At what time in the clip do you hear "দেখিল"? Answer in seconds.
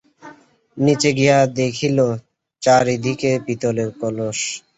1.59-1.97